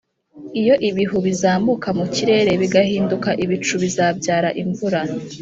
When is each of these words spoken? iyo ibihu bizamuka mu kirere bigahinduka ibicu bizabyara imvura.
iyo 0.59 0.75
ibihu 0.89 1.17
bizamuka 1.25 1.89
mu 1.97 2.05
kirere 2.15 2.51
bigahinduka 2.61 3.29
ibicu 3.43 3.73
bizabyara 3.83 4.49
imvura. 4.61 4.99